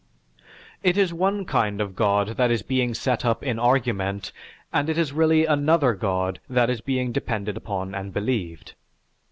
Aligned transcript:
"_)It 0.81 0.97
is 0.97 1.13
one 1.13 1.45
kind 1.45 1.79
of 1.79 1.95
god 1.95 2.29
that 2.29 2.49
is 2.49 2.63
being 2.63 2.95
set 2.95 3.23
up 3.23 3.43
in 3.43 3.59
argument, 3.59 4.31
and 4.73 4.89
it 4.89 4.97
is 4.97 5.13
really 5.13 5.45
another 5.45 5.93
god 5.93 6.39
that 6.49 6.71
is 6.71 6.81
being 6.81 7.11
depended 7.11 7.55
upon 7.55 7.93
and 7.93 8.11
believed. 8.11 8.73